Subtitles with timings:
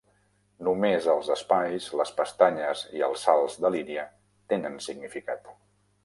[0.67, 4.07] Només els espais, les pestanyes i els salts de línia
[4.55, 5.53] tenen significat.